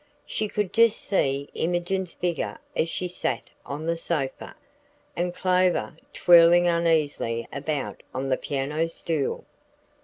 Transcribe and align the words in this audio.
She 0.25 0.47
could 0.47 0.73
just 0.73 0.97
see 0.99 1.51
Imogen's 1.53 2.15
figure 2.15 2.57
as 2.75 2.89
she 2.89 3.07
sat 3.07 3.51
on 3.67 3.85
the 3.85 3.95
sofa, 3.95 4.55
and 5.15 5.31
Clover 5.31 5.95
twirling 6.11 6.67
uneasily 6.67 7.47
about 7.53 8.01
on 8.11 8.27
the 8.29 8.37
piano 8.37 8.89
stool. 8.89 9.45